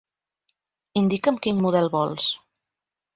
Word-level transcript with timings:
Indica'm 1.01 1.37
quin 1.43 1.59
model 1.65 1.91
vols. 1.97 2.25